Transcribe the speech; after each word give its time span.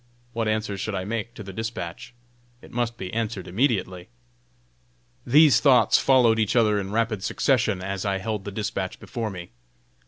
What 0.33 0.47
answer 0.47 0.79
should 0.79 0.95
I 0.95 1.05
make 1.05 1.35
to 1.35 1.43
the 1.43 1.53
dispatch? 1.53 2.15
It 2.59 2.71
must 2.71 2.97
be 2.97 3.13
answered 3.13 3.47
immediately! 3.47 4.07
These 5.27 5.59
thoughts 5.59 5.99
followed 5.99 6.39
each 6.39 6.55
other 6.55 6.79
in 6.79 6.91
rapid 6.91 7.23
succession 7.23 7.83
as 7.83 8.03
I 8.03 8.17
held 8.17 8.43
the 8.43 8.51
dispatch 8.51 8.99
before 8.99 9.29
me. 9.29 9.51